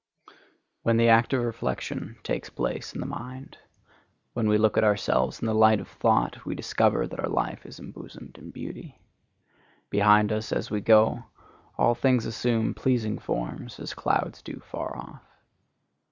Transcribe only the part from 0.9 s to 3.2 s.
the act of reflection takes place in the